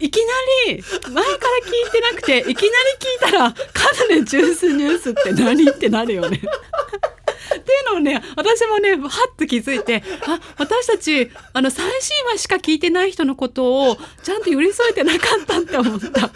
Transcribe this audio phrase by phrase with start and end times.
[0.00, 0.32] いきな
[0.72, 1.24] り前から
[1.66, 6.38] 聞いてなくていきなり聞いたら「カヌレジュースニュースって何?」ってなるよね。
[6.38, 16.30] っていうのをね私もねはっと気づいてあ私たちあの最新話しか聞いてない人のことをちゃんと寄り添えてなかったって思った。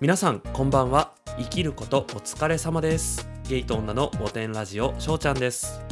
[0.00, 5.82] 皆さんこんばんは生きることお疲れ様ですゲイと女の御殿ラジオしょうちゃんです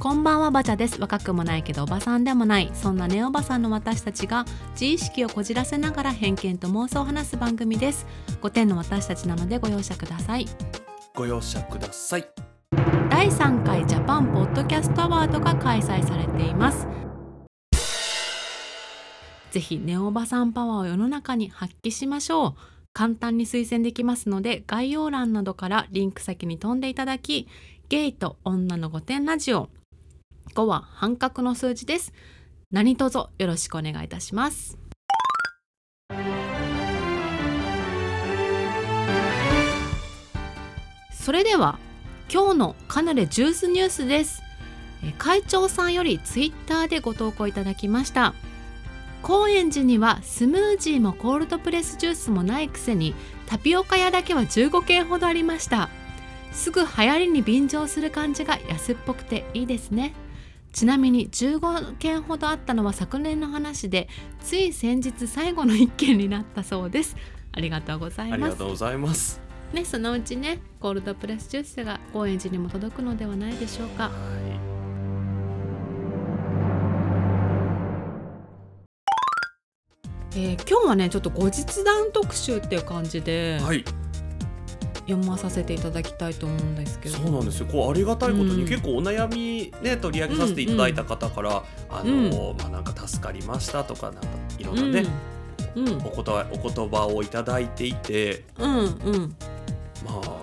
[0.00, 1.00] こんばんはバチャです。
[1.00, 2.70] 若くもないけどおばさんでもない。
[2.72, 8.06] そんなネオバさんの私たちが自意識をこじらせながら偏見と妄想を話す番組です。
[8.40, 10.46] 5点の私たちなのでご容赦ください。
[11.16, 12.24] ご容赦ください。
[13.10, 16.86] 第3回ジャパンポッドキャストアワードが開催されています。
[19.50, 22.54] ぜひネオバさんパワーを世の中に発揮しましょう。
[22.92, 27.48] 簡単に推薦できますので概要欄などからリンク先に飛んでいただき
[27.88, 29.70] ゲイと女の御殿ラジオ
[30.54, 32.12] 5は半角の数字です。
[32.70, 34.78] 何卒よろしくお願いいたします。
[41.10, 41.78] それでは
[42.32, 44.42] 今日のカヌレジュースニュースです。
[45.04, 48.34] え会長さんよりツイッターでご投稿いただきました。
[49.22, 53.14] 高円寺にはスムージーもコールドプレスジュースもないくせに
[53.46, 55.88] タピオカ屋だけは15軒ほどありました。
[56.52, 60.14] すぐ流行りに便乗する感じが安っぽくていいですね。
[60.78, 64.08] ちなみに15件ほどあったのは昨年の話で
[64.40, 67.16] つい先日最後の1件になったそうです。
[67.50, 68.42] ありがとうございます。
[68.42, 69.40] ありがとうございます。
[69.72, 74.04] ねそのうちねコールドプレスジュースが高円寺にも届くのではないでしょうか。
[74.04, 74.10] は
[80.36, 83.84] えー今日はねちょっと後日談特集っていう感じでい、はい、
[85.08, 87.66] 読まさせていただきたいと思うんですけど、そうなんですよ。
[87.66, 88.68] こうありがたいことに、うん。
[88.68, 95.06] 結構お悩みね取り上げさせていただいた方から、あのまあなんか助かりましたとかなんかいろんなね、
[95.74, 95.96] うん、うん。
[95.98, 99.36] お言葉お言葉をいただいていてうんうん。
[100.04, 100.38] まあ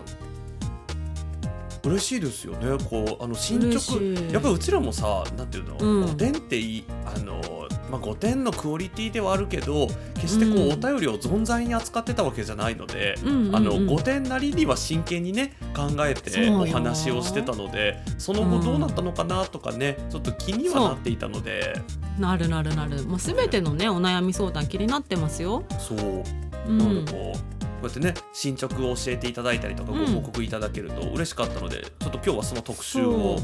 [1.84, 2.84] 嬉しいですよね。
[2.90, 4.02] こうあの進捗
[4.34, 6.06] やっぱりうちらもさなんていうの、うん。
[6.06, 10.74] 5点っていいあの、まあ、5点のクオリティではあるけど決してこう、うん。
[10.74, 13.56] お便りを存在に扱ってたわけじゃないので、うんうんうん。
[13.56, 21.74] あの5点なりには真剣にね考えてお話をしてたのでその後どうなったのかなとかね、ちょっと気にはなっていたので。
[22.20, 23.04] なるなるなる。
[23.04, 25.64] もうすべてのねお悩み相談気になってますよ。
[25.78, 26.24] そう。
[26.68, 27.40] うん、なのでこう、こ
[27.84, 30.06] うやってね進捗を教えていただいたりとかうん。
[30.06, 33.40] ご報告いただけると嬉しかったので、ちょっと今日はその特集そをう。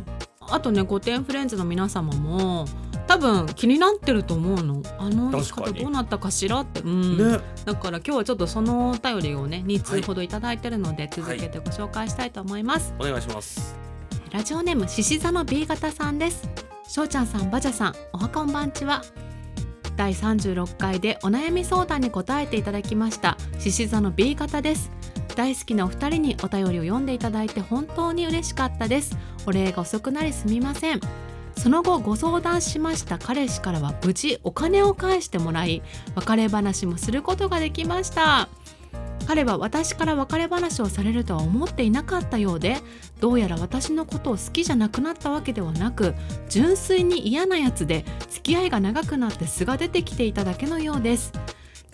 [0.49, 2.65] あとね御殿フレンズの皆様も
[3.11, 4.81] 多分気になってると思うの。
[4.97, 7.17] あの方どうなったかしらって、うん。
[7.17, 7.41] ね。
[7.65, 13.75] だから今日はちょっとそのお便りをね2通ほどいただいてるので、続けてご紹介したいと思います、お願いします。
[14.31, 16.47] ラジオネーム獅子座の B 型さんです。
[16.87, 19.01] しょうちゃんさんバジャさんおはこんばんちは。
[19.97, 24.89] 第36回でお悩み相談に答えていただきました獅子座の B 型です。
[25.35, 29.17] 大好きなお二人にお便りを読んでいただいて本当に嬉しかったです。
[29.45, 31.01] お礼が遅くなりすみません
[31.61, 35.83] その後ご相談しました彼氏からは無事お金を返してもらい
[36.15, 38.49] 別れ話もすることができました。
[39.27, 42.77] 彼は私から別れ話をされるとは思っていなかったようで
[43.19, 46.15] どうやら私のことを好きじゃなくなったわけではなく
[46.49, 51.31] 純粋に嫌なやつで付き合いが長くなって素が出てきていただけのようです。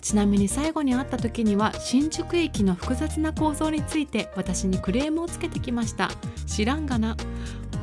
[0.00, 6.10] ちなみに最後に会った時には新宿駅の複雑な構造について私にクレームをつけてきました。
[6.46, 7.16] 知らんがな。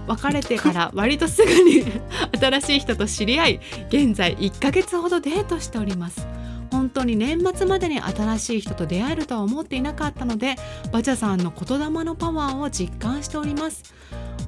[0.07, 1.83] 別れてから割とすぐに
[2.39, 6.27] 新しい人と知り合い現在1ヶ月ほどデートしております。
[6.71, 10.55] 本当に年末までに新しい人と出会えるとは思っていなかったので
[10.91, 13.83] バチャさんの言霊のパワーを実感しております。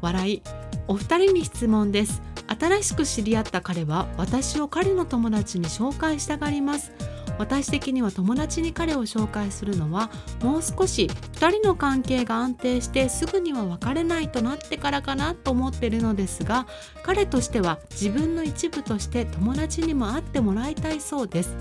[0.02, 0.42] 笑い
[0.88, 2.22] お二人に質問です。
[2.48, 6.92] 新しく知り合った彼は私を彼の友達に紹介したがります。
[7.38, 10.10] 私的には友達に彼を紹介するのは
[10.42, 16.68] もう少し2人の関係が安定してすぐには別れないとなってからかなと思ってるのですが
[17.04, 21.56] 彼としては自分の一部として友達にも会ってもらいたいそうです。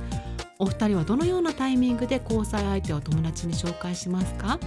[0.58, 4.58] お二人はどのようなタイミングで交際相手を友達に紹介しますか？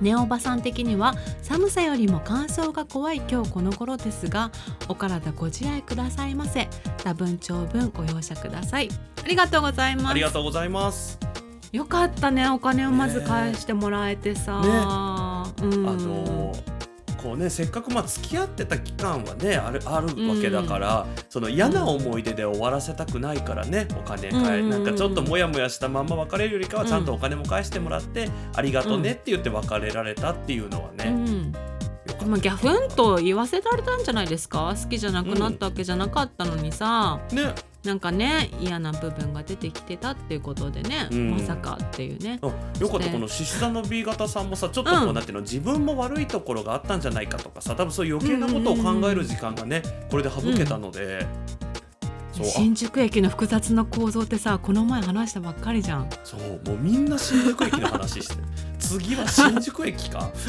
[0.00, 4.50] ネオバさん的には寒さよりも乾燥が怖い今日この頃ですが
[4.88, 6.68] お体ご自愛くださいませ。
[7.02, 8.88] 多分長文ご容赦ください。
[9.24, 10.08] ありがとうございます。
[10.08, 11.18] ありがとうございます。
[11.72, 12.48] よかったね。
[12.48, 14.70] お金をまず返してもらえてさ、うん。
[14.70, 16.52] あの
[17.26, 24.70] こうねせっかくまあ付き合ってた期間はねあるあるわけだから、その嫌な思い出で終わらせたくないからねお金返、うん。
[24.70, 31.52] なんかちょっとモヤモヤしたまんま別れるよりかはちゃんとお金も返してもらって、ありがとうねって言って別れられたっていうのはね、
[32.24, 34.76] まあ、ギャフンと言わせられたんじゃないですか？
[34.80, 37.52] 好きじゃなくなったわけじゃなかったのにさ、ね
[37.86, 41.30] なんかね嫌な部分が出てきてたっていうことでね、うん。
[41.30, 42.40] まさかっていうね。
[42.42, 42.46] あ
[42.80, 43.06] よかった。
[43.06, 45.14] ねこの獅子座の B 型さんもさちょっとこう、うん。
[45.14, 51.26] なんていうの自分も悪いところがあったんじゃないかとかさ多分そういう余計なことを考える時間がね、これで省けたので、
[52.44, 56.08] 新宿駅の複雑な構造ってさこの前話したばっかりじゃん。
[56.24, 58.34] そうもうみんな新宿駅の話して。
[58.34, 58.42] る
[58.78, 60.30] 次は新宿駅か。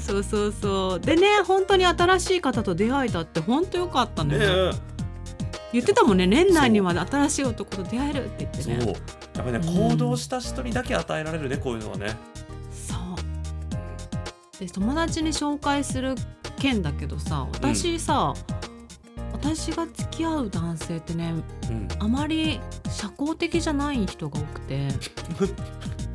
[0.00, 1.00] そうそうそう。
[1.00, 4.38] でね本当に新しい方と出会えたって本当よかったね。
[4.38, 4.70] ねえ
[5.72, 6.26] 言ってたもんね。
[6.26, 8.74] 年内には新しい男と出会えるって言ってそう。
[8.76, 9.90] ねやっぱりねうん。
[9.90, 12.16] 行動した人にだけ与えられるねこういうのはね、
[12.72, 14.60] そう。
[14.60, 16.14] で友達に紹介する
[16.58, 18.34] 件だけどさ私さ、
[19.32, 21.34] 私が付き合う男性ってね
[21.70, 21.88] うん。
[21.98, 22.60] あまり
[22.90, 24.88] 社交的じゃない人が多くて。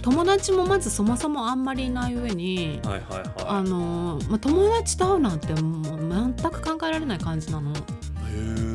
[0.02, 7.72] 友達もまずそもそもあんまりいない上にはいはいあはのまあ、友達と会うなんてもう全く考えられない感じなの。
[7.72, 7.80] いへ
[8.30, 8.73] え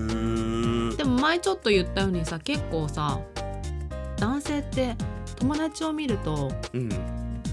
[0.99, 3.21] でも前ちょっと言ったようにさ結構さ
[4.19, 4.97] 男性って
[5.37, 6.91] 友達を見るとうん。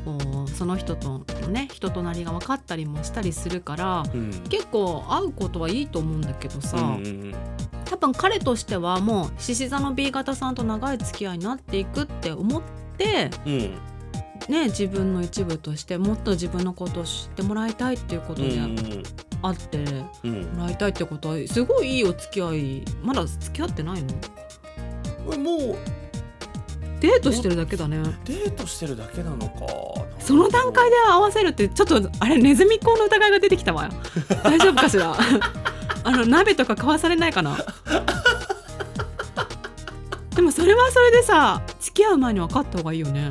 [0.04, 4.32] こうその人とのね人となりが分かったりもしたりするからうん。
[4.50, 7.36] 結構会うことはいいと思うんだけどさ、うんうん
[7.86, 12.62] 多分彼としてはもう獅子座の B 型さんと長い付き合いになっていくって思っ
[12.98, 13.60] てうん。
[14.50, 19.04] ね自分の一部としてもっと自分のことを知ってもらいたいっていうことでうん
[19.48, 19.78] あって
[20.24, 24.14] もらいたいってことはすごいいいお付き合いまだ付き合ってないの？
[25.32, 25.78] うんもう
[27.00, 27.98] デートしてるだけだね。
[28.26, 29.52] デートしてるだけなのか。
[30.20, 33.92] その段階で合わせるってちょっとあれネズミ講の疑いが出てきたわよ。
[34.44, 35.16] 大丈夫かしら？
[36.04, 37.58] あの鍋とか買わされないかな？
[40.36, 43.30] でもそれはそれでさ付き合う前に分かった方がいいよね。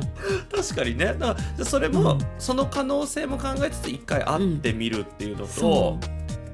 [0.55, 1.15] 確かにね。
[1.17, 2.19] だそれも、うん。
[2.37, 5.99] その可能性も考えつつ一回会ってみるっていうのと、そ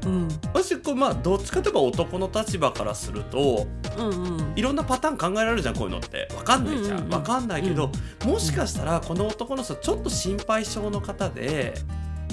[0.05, 3.67] う、うん、私こうまあどっちかといえば男の立場からすると
[3.97, 4.11] うんう
[4.41, 4.53] ん。
[4.55, 6.27] いろんなパターン考えられるじゃんこういうのって。
[6.31, 7.19] 分かんないじゃん,、うんうんうん。
[7.19, 7.91] 分かんないけど、
[8.25, 11.73] もしかしたらこの男の人ちょっと心配性の方で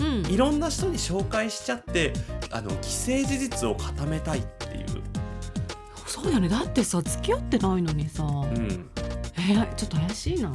[0.01, 0.27] うん。
[0.33, 2.13] いろんな人に紹介しちゃって
[2.51, 4.87] あの既成事実を固めたいっていう、
[6.07, 6.49] そうだよね。
[6.49, 8.89] だってさ付き合ってないのにさ、うん、
[9.37, 10.53] えーちょっと怪しいな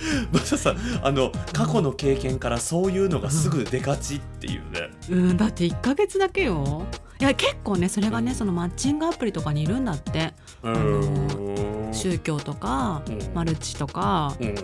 [0.32, 5.36] またさあの過去の経験からそういうのがすぐ出がちっていうね、うん。
[5.36, 6.84] だって1ヶ月だけよ。
[7.20, 8.36] いや結構ねそれがね、うん。
[8.36, 10.32] そのマッチングアプリとかにいるんだって。
[10.62, 13.18] うの宗教とか、うん。
[13.34, 14.54] マルチとか、うん。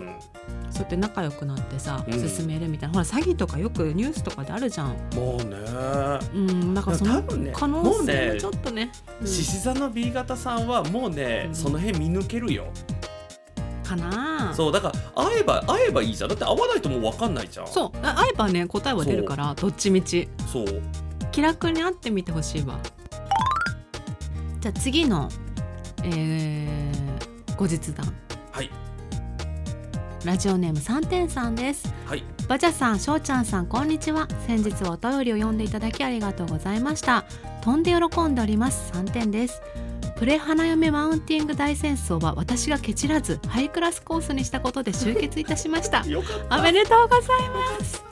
[0.71, 2.29] そうやって仲良くなってさ、うん。
[2.29, 2.93] 進めるみたいな。
[2.93, 4.95] ほら詐欺とかよくニュースとかであるじゃん。
[5.15, 5.57] もうね。
[6.33, 6.73] うん。
[6.73, 7.23] だからその
[7.53, 8.91] 可能性もちょっとね。
[9.21, 9.27] うん。
[9.27, 11.55] 獅子座の B 型さんはもうね、うん。
[11.55, 12.65] その辺見抜けるよ
[13.87, 14.53] かな。
[14.53, 16.29] そうだから会えば会えばいいじゃん。
[16.29, 17.67] だって会わないともう分かんないじゃん。
[17.67, 17.97] そう。
[18.05, 20.27] あ会えばね答えは出るからどっちみち。
[20.51, 20.65] そう。
[21.31, 22.79] 気楽に会ってみてほしいわ。
[24.59, 25.29] じゃあ次の
[26.03, 28.13] えー、後日談。
[28.51, 28.69] はい。
[30.25, 31.93] ラジオネーム三点さんです。
[32.05, 32.23] はい。
[32.47, 34.27] バジャさん、しょうちゃんさん、こんにちは。
[34.47, 37.25] 先日はお便りを読んでいただきありがとうございました。
[37.61, 38.91] 飛んで喜んでおります。
[38.93, 39.61] 3点です。
[40.17, 46.03] プレ花嫁マウンティング大戦争は私がケチらずハイクラスコースにしたことで集結いたしました
[46.51, 48.03] おめでとうございます。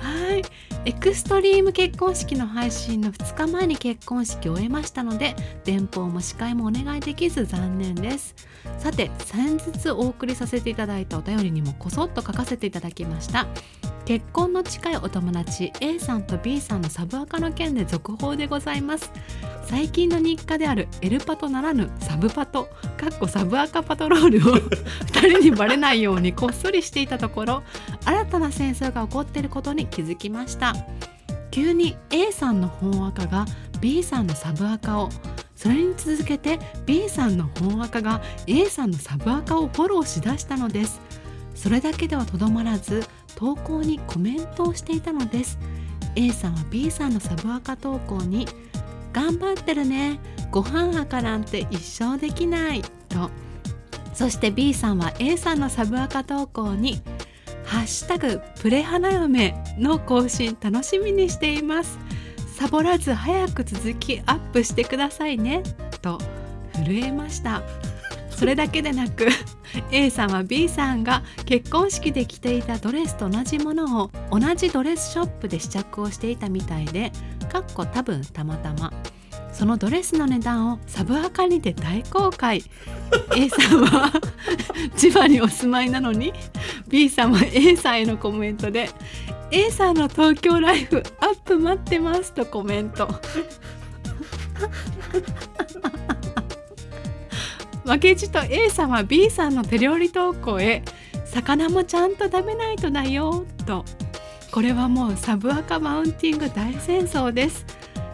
[0.00, 0.42] はい。
[0.84, 5.34] エクストリーム結婚式の配信の2日前に結婚式を終えましたので
[5.64, 8.34] 電報も司会もお願いできず残念です
[8.78, 13.48] さて先日お送りさせていただいたお便りにもこそっと書かせていただきました
[14.08, 19.12] 結婚の近いお友達 A さんと B さんのサブアカの件で続報でございます。
[19.66, 24.54] 最近の日課であるエルパトならぬサブパトかっこサブアカパトロールを
[25.12, 27.62] 2人にバレないようにこっそりしていたところ
[28.06, 30.74] 新たな戦争が起こっていることに気づきました。
[31.50, 33.44] 急に A さんの本赤が
[33.78, 35.10] B さんのサブアカを
[35.54, 40.98] それに続けて B さんの本赤が A さんのサブアカをフォローしだしたのです。
[41.54, 43.04] それだけではとどまらず
[43.38, 45.60] 投稿にコメントをしていたのです。
[46.16, 48.48] A さんは B さんのサブアカ投稿に
[49.14, 50.18] 「頑張ってるね。
[50.50, 53.30] ご飯赤なんて一生できない」と。
[54.12, 57.00] そして B さんは A さんのサブアカ投稿に
[57.64, 61.96] 「ハッシュタグプレ花嫁」の更新楽しみにしています。
[62.56, 65.62] サボらず早く続きアップしてくださいね。
[66.02, 66.18] と。
[66.84, 67.62] 震えました。
[68.38, 69.26] それだけでなく
[69.90, 77.10] A さんは B さんが結婚式で着ていたドレスと同じものを同じドレスショップで試着をしていたみたいで
[77.50, 78.92] かっこ多分たまたま。
[79.52, 82.62] そのドレスの値段をサブアカにて大公開。
[83.34, 84.12] A さんは
[84.94, 86.32] 千葉にお住まいなのに
[86.86, 88.88] B さんは A さんへのコメントで
[89.50, 93.08] A さんの東京ライフアップ待ってますとコメント。
[97.88, 100.82] 負けじと A さんは B さんの手料理投稿へ
[101.24, 103.82] 魚もちゃんと食べないとだよと。
[104.50, 107.64] これはもうサブアカマウンティング大戦争です。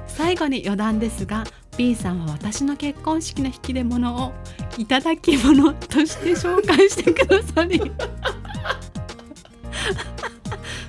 [0.07, 1.43] 最後に余談ですが
[1.77, 4.33] B さんは私の結婚式の引き出物を
[4.79, 7.81] いただき物として紹介してくださり。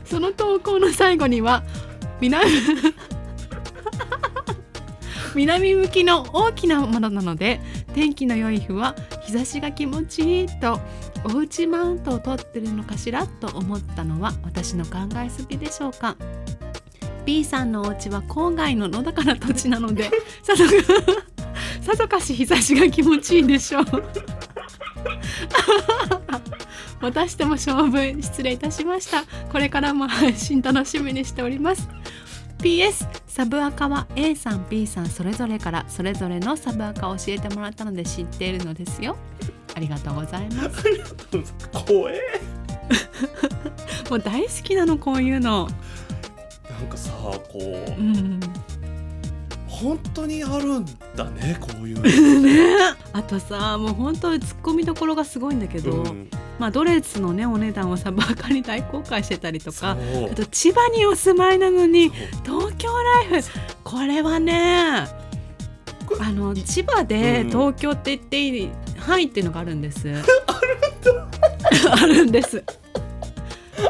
[0.05, 1.63] その投稿の最後には
[2.21, 2.51] 南
[5.33, 7.59] 南向きの大きなものなので
[7.95, 10.81] 天気の良い日は日差しが気持ちいいと
[11.23, 16.17] おうちマウントを取ってるのかしらと思ったのは私の考えすぎでしょうか。
[17.23, 20.11] B さんのお家は郊外ののどかな土地なので
[20.43, 20.65] さぞ
[21.81, 23.85] さぞかし日差しが気持ちいいでしょう。
[26.99, 29.23] またしても勝負失礼いたしました。
[29.49, 31.87] これからも配信楽しみにしております。
[32.59, 39.17] PS サブアカは A さん B さんそれぞれからそれぞれのサブアカを教えてもらったので知っているのですよ。
[39.75, 40.85] ありがとうございます。
[41.85, 42.21] 怖え。
[44.09, 45.67] もう大好きなのこういうの。
[46.69, 48.39] なんかさこう、うん。
[49.67, 50.85] 本当にあるん
[51.17, 52.03] だねこういうの。
[52.41, 52.95] ね。
[53.11, 59.97] あとさもう本当にツッコミどころがすごいんだけど、うんまあドレスのねお値段をサブアカに大公開してたりとか
[60.31, 62.09] あと千葉にお住まいなのに
[62.43, 62.89] 東京
[63.29, 63.49] ライフ
[63.83, 65.25] これはね
[66.05, 67.49] こあの千葉でうん。
[67.49, 70.07] 東京って言っていい範囲っていうのがあるんです。
[71.91, 72.63] あるんです。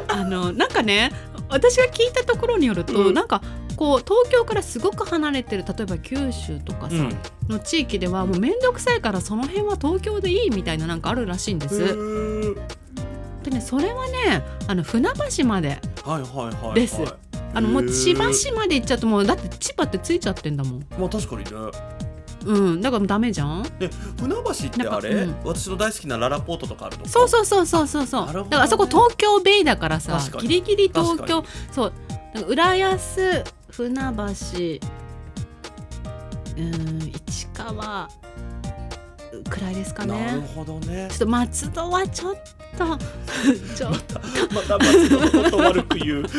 [0.08, 1.12] あのなんかね
[1.50, 3.14] 私が聞いたところによると、うん。
[3.14, 3.42] なんか
[3.76, 7.18] こう東京からすごく離れてる例えば九州とかさ、うん。
[7.50, 12.35] の地域ではもう面倒くさいからその辺は東京でいいみたいななんかあるらしいんです。
[13.46, 16.76] へーでねそれはねあの船橋まではいはいはいはい。
[16.76, 17.02] です。
[17.54, 20.86] あのもう千葉市まで行っちゃうともうだって千葉ってついちゃってんだもん。
[21.00, 21.52] まあ確かにね。
[22.46, 23.64] うんだからダメじゃん？
[23.80, 27.10] で船橋ってあれ、なんか私の大好きなララポートとかあるとこ？
[27.10, 28.28] そうそうそうそうそうそう。
[28.28, 28.34] ね。
[28.34, 30.48] だからあそこ東京ベイだからさ確かに。
[30.48, 31.94] ギリギリ東確京そう。
[32.48, 34.04] 浦安船橋
[36.58, 38.10] うん市川
[39.50, 40.48] くらいですかなるね。
[40.56, 41.08] ほどね。
[41.10, 42.36] ちょっと松戸はちょっ
[42.78, 42.86] と。
[43.76, 44.20] ちょっと
[44.54, 46.26] また松のこと悪く言う。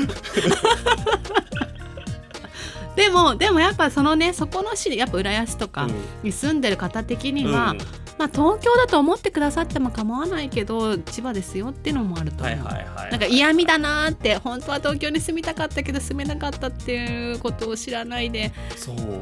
[2.96, 5.94] でもでもやっぱそのねそこの市やっぱ浦安とかうん。
[6.22, 7.52] に住んでる方的にうん。
[7.52, 7.75] は、
[8.18, 12.56] まあ東京だと思ってくださっても構わないけど千葉ですよっていうのもあると思う。
[12.56, 18.52] なんか嫌味だなーって本当は東京に住みたかったけど住めなかったっていうことを知らないで、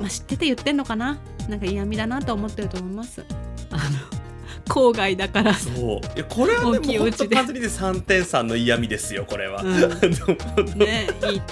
[0.00, 1.18] まあ、知ってて言ってんのかな。
[1.48, 3.22] なんか嫌味だなと思ってると思います
[3.74, 3.84] あの
[4.64, 5.74] 郊外だから、そう。
[6.16, 7.68] いやこれはね大きいも本当数にで。
[7.68, 10.78] 3点3の嫌味ですよこれは、うん。
[10.78, 11.08] ね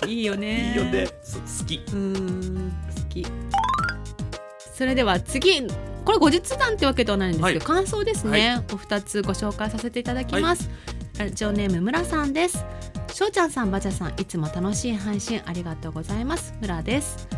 [0.06, 0.70] いいいいよね。
[0.70, 1.06] いいよね。
[1.06, 1.74] 好き。
[1.74, 3.26] うーん好き。
[4.74, 5.66] それでは次。
[6.04, 7.66] これ後日談ってわけではないんですけど、はい。
[7.66, 10.68] 感想ですね、はお二つご紹介させていただきます、
[11.16, 12.64] ラジオネーム村さんです。
[13.12, 16.54] しょうちゃんさんばちゃさんいつも楽しい配信ありがとうございます。
[16.60, 17.28] 村です、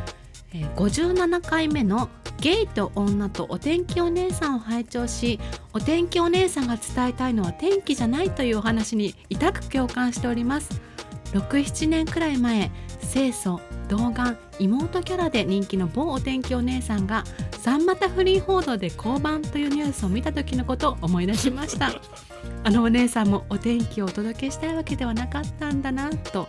[0.55, 2.09] え57回目の
[2.41, 5.41] ゲイと女とお天気お姉さんを拝聴し
[5.73, 10.81] お天気お姉さんが伝えたいのは天気じゃないというお話に痛く共感しております。
[11.33, 12.71] 67年くらい前
[13.13, 17.25] 清楚童顔妹キャラで人気の某お天気お姉さんが
[17.59, 21.91] 三股不倫報道で降板というニュースを見た時のことを思い出しました。
[22.63, 26.47] あのお姉さんもお天気をお届けしたいわけではなかったんだなと。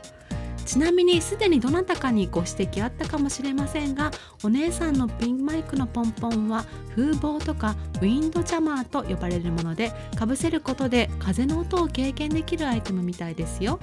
[0.66, 4.12] ちなみにすでにどなたかにご指摘あったかもしれませんが
[4.44, 13.80] お姉さんのピンマイクのポンポンは風防とかウィンドジャマーと呼ばれるものでかぶせることで風の音を軽減できるアイテムみたいですよ。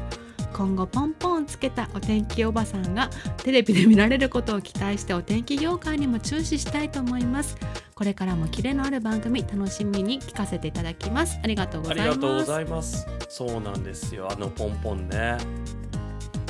[0.53, 3.09] 今後ポンポンつけたお天気おばさんが
[3.39, 7.57] テレビで見られることを期待してお天気業界にも注視したいと思います。
[7.95, 11.39] これからもキレのある番組楽しみに聞かせていただきます。
[11.43, 12.09] ありがとうございます。
[12.09, 13.07] りがとうございます。
[13.29, 14.29] そうなんですよ。
[14.31, 15.39] あのポンポンね。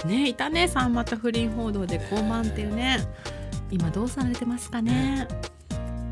[0.06, 3.00] ねいたね三股不倫報道で高慢っていうね。
[3.70, 5.26] 今どうされてますかね。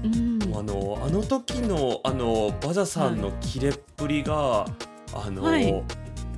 [0.03, 0.39] うん。
[0.57, 4.65] あのあの時のあのバジャさんのキレっぷりが、
[5.15, 5.85] あの、はい。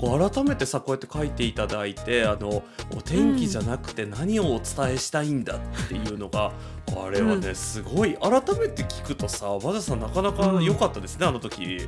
[0.01, 6.53] 改めてさこうやって書いていただいてあのお天気じゃなくて何をお伝えしたいんだっていうのが、
[6.89, 7.55] あれはね、うん。
[7.55, 8.17] すごい。
[8.17, 11.87] 改めて聞くとさバジャさんなかなか良かったですね、あの時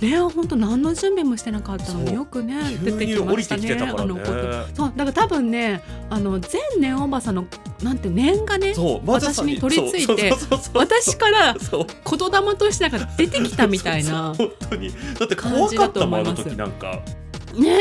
[0.00, 4.16] ね本当何の準備もしてなかったのによくね急出てきましたねてきてたからあの
[4.74, 7.46] そうだから多分ねあの全年おばさんの
[7.82, 10.32] なんて念がね私に取り付いて
[10.74, 14.90] 私から言霊としてなんか出てきたみたいな 本当に。
[15.18, 17.00] だって怖かったもんあの時なんか。
[17.54, 17.78] ね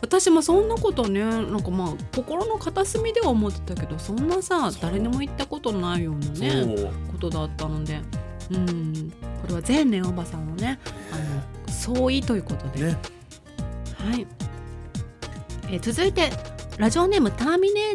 [0.00, 8.00] 私もそんなことねなんかまあ心の片隅では思ってたけどそんなさ誰にも言ったことないようなねことだったので。
[8.50, 10.78] うんこれは全年おばさんのね
[11.12, 12.98] あの相違ということで、ね
[13.98, 14.26] はい、
[15.68, 16.30] えー続いて
[16.78, 17.94] ラジオネームターミネ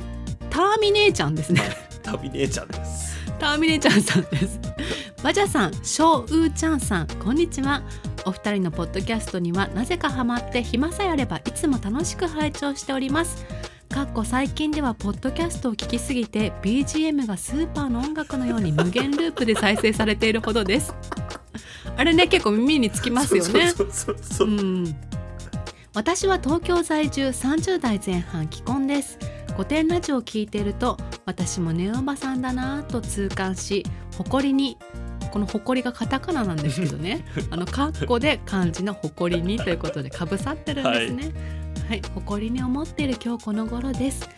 [0.49, 1.61] ターミネーちゃんですね
[2.03, 4.59] 旅姉ちゃんです ターミネーちゃんさんです。
[5.23, 7.81] バジャさん、ショウウーちゃんさん、こんにちは。
[8.25, 13.45] お二人のポッドキャストにはなぜかハマって暇さえあればいつも楽しく拝聴しております。
[13.89, 20.93] かっこ最近ではポッドキャストを聞きすぎて BGM がスーパーの音楽のように無限ループで再生されているほどです。
[21.97, 23.73] あれね結構耳につきますよね。
[25.95, 29.17] 私は東京在住30代前半既婚です。
[29.53, 33.83] 古典ラジオを聞いていると私もネオおばさんだなぁと痛感し
[34.15, 34.77] 誇りに
[35.31, 37.25] この誇りがカタカナなんですけどね。
[37.49, 41.31] あのカッコで漢字の誇りにということでかぶさってるんですね。
[41.89, 44.29] はい、誇りに思っている今日この頃です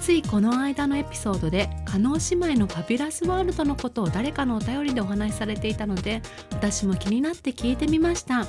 [0.00, 8.46] ついこの間のエピソードで加納姉妹のファビュラスワールドのことを誰かのお便りでお話しされていたので私も気になって聞いてみました。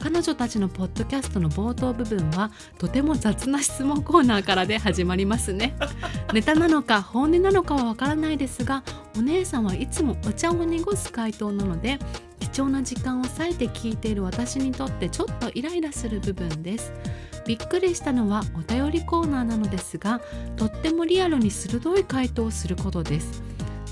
[0.00, 5.74] 彼女たちのポッドキャストの冒頭部分はとても雑な質問コーナーからで始まりますね。
[6.32, 8.82] ネタなのか本音なのかはわからないですが
[9.16, 11.98] お姉さんはいつもお茶を濁す回答なので
[12.38, 16.92] 貴重な時間を割いて聞いている私にとってちょっとイライラする部分です
[17.48, 20.20] びっくりしたのはお便りコーナーなのですが
[20.56, 23.42] とってもリアルに鋭い回答をすることです。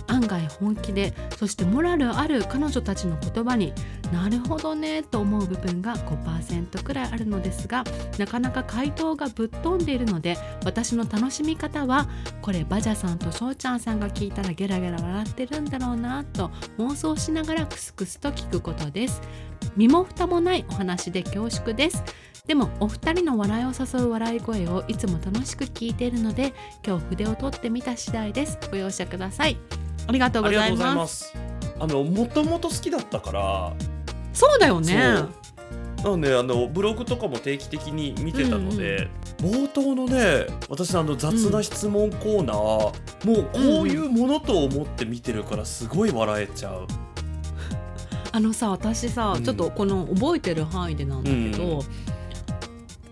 [0.08, 3.72] 案外本気でそしてモラルある彼女たちの言葉に
[4.12, 7.82] なるほどねと思う部分が5%くらいあるのですが
[8.16, 12.08] なかなか回答がぶっ飛んでいるので私の楽しみ方は
[12.40, 19.20] これバジャさんとしょうちゃんさんが聞いたらゲラゲラ笑ってるんだろうなと妄想しながらクスクスと聞くことです。
[19.76, 22.02] 身も蓋もないお話で恐縮です。
[22.46, 26.54] でもお二人の笑いを誘う笑い声をいつも楽しく聞いているので
[26.86, 28.58] 今日筆を取ってみた次第です。
[28.70, 29.56] ご容赦ください。
[30.06, 31.34] ありがとうございありがとうございます。
[31.78, 33.72] あのもともと好きだったから。
[34.32, 35.16] そうだよね。
[36.02, 36.12] そう。
[36.12, 42.92] なのであのブログとかも定期的に見てたので、冒頭のね私あの雑な質問コーナー、も
[43.40, 46.86] うこういうものと思って見てるからすごい笑えちゃう。
[48.30, 49.42] あのさ私さ、うん。
[49.44, 51.82] ちょっとこの覚えてる範囲でなんだけど、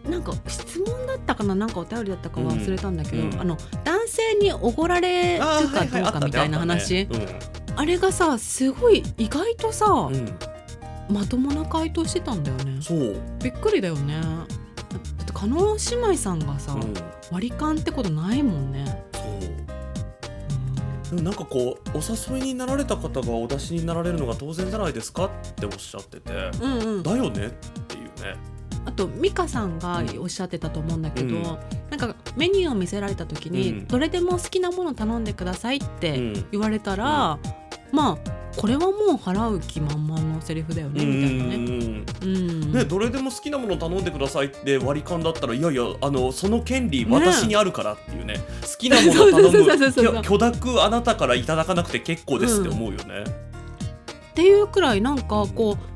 [0.08, 3.32] なんか質問だったかななんかお便りだったか忘れたんだけど、うん。
[3.32, 7.08] うんあの男性におごられるかどうかみたいな話。
[7.76, 10.10] あ,、あれがさすごい意外とさ、
[11.08, 12.80] まともな回答してたんだよね。
[13.42, 14.20] びっくりだよね。
[14.20, 16.94] だって加納姉妹さんがさ、うん、
[17.30, 18.84] 割り勘ってことないもんね、
[21.12, 27.02] なんかこうお誘いになられた方がお出しになられるのが当然じゃないですかっておっしゃってて、うん、うんうん。
[27.02, 27.50] だよねっ
[27.86, 28.53] ていうね。
[28.86, 31.42] あと美香さんがおっしゃってたと思うんだけど、うん。
[31.42, 36.46] なんかメニューを見せられた時に、うんどれでも好きなもの頼んでくださいっうてん。
[36.50, 37.38] 言われたら、
[37.92, 41.56] まあこれはもう払う気満々のセリフだよねみたいなね。
[41.58, 42.72] ねうん。
[42.72, 48.34] ね、どれでも好きなもの頼んでくださいって割り勘だったらいやいやあのその権利私にあるからっていうね。
[48.62, 50.22] 好きなもの頼む。
[50.22, 53.24] 許許諾あなたからいただかなくて結構ですって思うよね。
[53.24, 55.93] っていうくらいなんかこうふ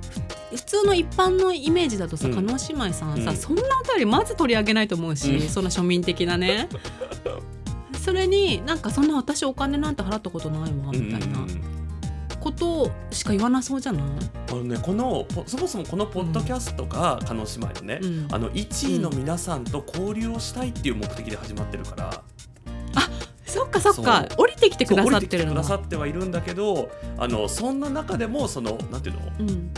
[0.51, 2.35] 普通の一般のイメージだとさうん。
[2.35, 3.37] 加納姉妹さんさ、うん。
[3.37, 5.49] そんなお便りまず取り上げないと思うし、うん。
[5.49, 6.69] そんな庶民的なね。
[8.03, 11.47] それになんかそんな私お金なんて払ったことないわみたいな
[12.41, 14.03] ことしか言わなそうじゃない、
[14.51, 18.29] あのねこのポそもそもこのポッドキャストが加納姉妹のね、うん。
[18.31, 22.23] あの1位の皆さんと交流をしたいっていう目的で始まってるから、
[23.45, 24.27] そっかそっか。
[24.39, 29.21] 降りてきてくだそう降りてきてくさってるんだださってはいるんだけどあのそんな中でもそのなんていうの？
[29.41, 29.71] うん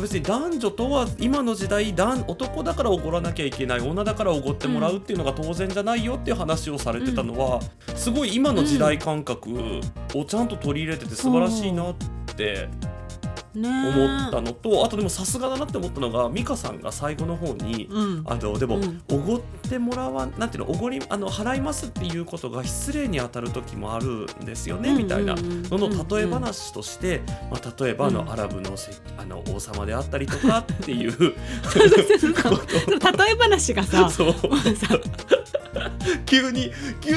[0.00, 7.60] 別に男女とは今の時代男男だからおごらなきゃいけない女だからおごってもらうっていうのが当然じゃないよっていう話をされてたのは、
[7.94, 9.80] すごい今の時代感覚
[10.14, 11.94] をちゃんと取り入れてて素晴らしいなっ
[12.36, 12.68] て。
[12.68, 12.97] ね
[13.54, 17.86] 思ったのと、あとでもさすがだなって思ったのが美香さんが最後の方に。
[17.90, 18.22] うん。
[18.26, 19.02] あのでもうん。
[19.10, 25.34] おご、ってもらわなんていうのおごりあの払いますっていうことが失礼に当たる時もあるんですよね、みたいな。
[25.36, 28.30] のの例え話として、まあ、例えばあの、うん。
[28.30, 32.34] アラブのせあの王様であったりとかっていう そうそうそう。
[32.34, 32.58] そう
[32.98, 34.32] 例え話がさ そう。
[34.32, 34.98] さ
[36.26, 37.12] 急に急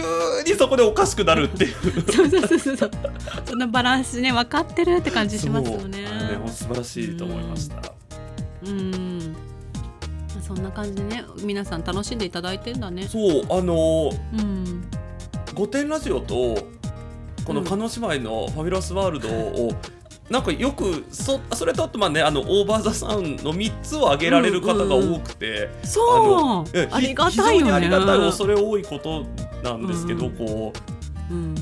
[0.46, 2.12] にそこでおかしくなるっていう。
[2.12, 2.92] そうそうそうそう。
[3.46, 6.04] そのバランスね分かってるって感じしますよね。
[6.04, 6.10] ね
[6.48, 7.94] 素晴らしいと思いました。
[8.66, 9.34] うん。
[9.34, 13.08] まあそんな感じでね皆さん楽しんでいただいてんだね。
[13.08, 14.84] そうあのうん。
[15.54, 16.58] 御殿ラジオと
[17.46, 19.74] この叶姉妹のファビュラスワールドを
[20.30, 26.70] なんかよくそそれとあとまあねあのオーバーザさんの3つを挙げられる方が多くて、そう。
[26.74, 29.26] えありがたい非常によねありがたい恐れ多いこと
[29.62, 30.74] なんですけど、うんこ
[31.30, 31.56] ううん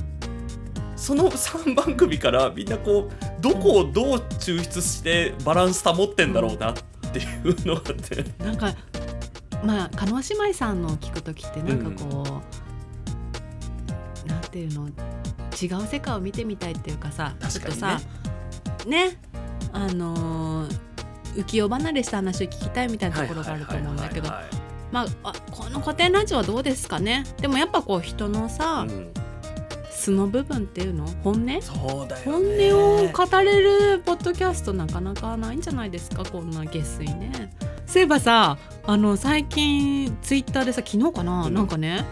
[0.96, 6.76] その3番組からみんなこうどこをどう抽出してバランス保ってんだろうなっ
[7.12, 8.76] ていうのがあって、なんか
[9.64, 12.42] まあ叶姉妹さんのを聞く時ってなんかこ
[14.26, 14.90] う、なんていうの？
[15.62, 17.96] 違う世界を見てみたいっていうかさちょ確かにね。
[17.96, 18.19] っとさ
[18.90, 19.18] ね。
[19.72, 20.90] あのー
[21.36, 24.30] 浮世離れした話を聞きたいみたいなところがあると思うんだけど。
[24.92, 27.24] まああこの古典ラジオはどうですかね？
[27.40, 29.12] でもやっぱこう人のさ、はいうん
[29.92, 31.06] 素の部分っていうの？
[31.24, 31.62] 本音？
[31.62, 36.24] そうだよ本ね音を語れるポッドキャストなかなかないんじゃないですか？
[36.24, 37.52] こんな下水ね。
[37.86, 41.54] そういえばさあの最近ツイッターでさ昨日かな、うん。
[41.54, 42.06] なんかね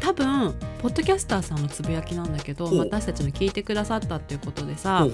[0.00, 5.06] 多分ポッドキャスターさんのつぶやきなんだけど私たちの聞いてくださったっていうことでさ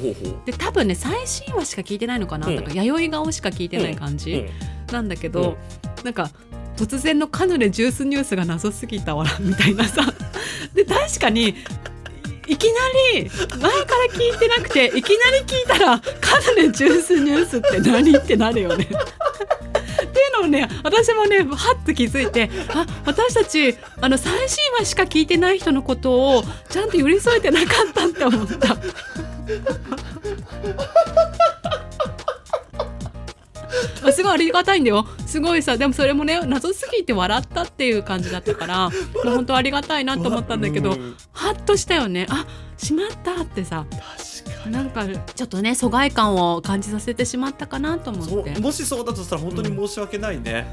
[0.45, 2.65] で多分ね最新話しか聞いてないのかな、うんなん。
[2.65, 4.49] か弥生顔しか聞いてない感じ、うん。
[4.93, 5.57] なんだけど、
[6.05, 6.31] なんか
[6.77, 10.03] 突然のカヌレジュースニュースが謎すぎたわみたいなさ。
[10.75, 11.55] で確かに
[12.47, 12.79] いきな
[13.15, 13.71] り前から
[14.13, 18.87] 聞いてなくていきなり聞いたらカヌレジュースニュースって何ってなるよね。
[20.43, 28.77] のね私もねはっと気づいてあ私たちあの最新話しか聞いてない人のことをちゃんと寄り添えてなかったって思った。
[34.03, 35.07] あ すごいありがたいんだよ。
[35.27, 38.91] すごいさでもそれもね謎すぎて笑ったっていう感じだったからも
[39.25, 41.17] う本当ありがたいなと思ったんだけどうん。
[41.33, 42.27] ハッとしたよね。
[42.31, 43.87] あしまったってさ。
[43.91, 44.73] 確かに。
[44.73, 48.61] なんかちょっとね疎外感を感じさせてしまったかなと思って。
[48.61, 50.71] もしそうだとしたら本当に申し訳ないね、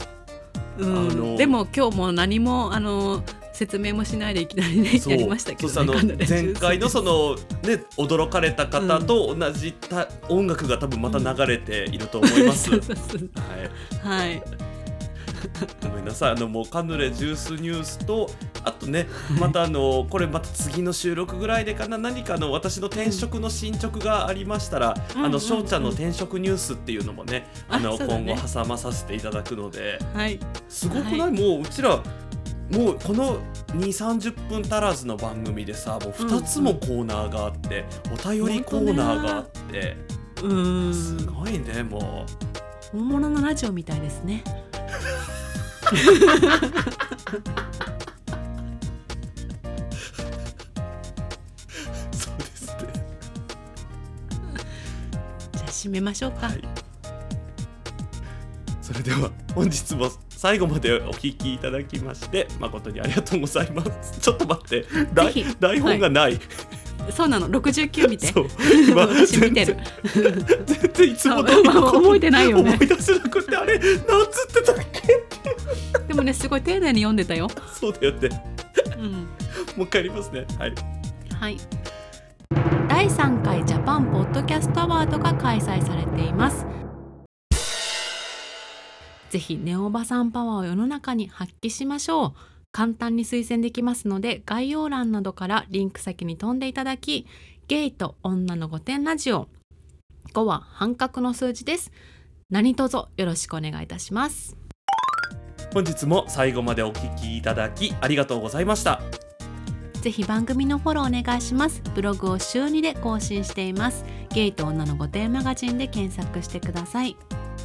[0.77, 1.09] うん。
[1.09, 3.23] あのでも今日も何もあの
[3.63, 12.71] 説明もしないでいきなりねやりましたけど、そうね、前回のそのね驚かれた方と同じた音楽が多分また流れていると思います。
[12.71, 12.77] は
[14.25, 14.43] い、
[15.81, 18.29] ごめんなさいあのもうカヌレジュースニュースと
[18.65, 19.07] あとね
[19.39, 25.25] またあのこれまた次の収録ぐらいでかな何かの私の転職の進捗がありましたら、うんうんうん。
[25.27, 29.99] あの翔ちゃんの転職ニュースっていうのもねあの今後挟まさせていただくので。
[30.13, 30.37] はい。
[30.67, 32.03] すごくない、はもううちら
[32.71, 39.97] もうこの2 3 0分足らずの番組でさもう2つもコーナーがあって、お便りコーナーがあって、
[40.41, 40.93] うーん。
[40.93, 42.25] すごいねも
[42.91, 44.43] 本物のラジオみたいですね。
[45.91, 45.95] う
[52.15, 52.75] そうですね。
[55.51, 56.61] じゃあ締めましょうか、はい。
[58.81, 60.09] それでは本日も
[60.43, 64.19] 最後までお聞きいただきまして誠にありがとうございます。
[64.19, 64.85] ちょっと待って。
[65.13, 66.37] 台本がない、
[67.11, 67.49] そうなの。
[67.49, 68.27] 69見て。
[68.27, 68.47] そう。
[69.41, 69.77] 見てる。
[70.13, 72.71] 全然いつも通りの覚えてないよね。
[72.73, 74.01] 思い出せなくてあれなんつっ
[74.53, 76.07] てたっけ？
[76.09, 77.47] でもねすごい丁寧に読んでたよ、
[77.79, 78.43] そうだよね。
[78.97, 79.17] うん、も
[79.77, 80.45] う一回やりますね。
[80.59, 80.73] はい。
[81.39, 81.57] はい。
[82.89, 86.65] 第3回ジャパンポッドキャストアワードが開催されています
[89.33, 92.33] ぜひネオバさんパワーを世の中に発揮しましょう。
[92.71, 97.25] 簡単に推薦できますので概要欄などからリンク先に飛んでいただき
[97.67, 99.47] ゲイと女の御殿ラジオ
[100.33, 101.91] 5は半角の数字です。
[102.51, 104.55] 何卒よろしくお願いいたします。
[105.73, 109.01] 本日も最後までお聞きいただきありがとうございました。
[110.03, 111.81] ぜひ番組のフォローお願いします。
[111.95, 114.05] ブログを週2で更新しています。
[114.33, 117.15] ゲイと女の御殿マガジンで検索してください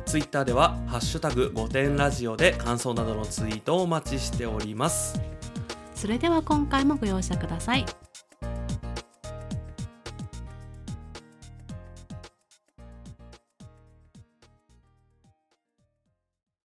[0.08, 5.20] ツイッターではハッシュタグ5点ラジオで感想などのツイートをお待ちしております。
[5.94, 7.84] それでは今回もご容赦ください。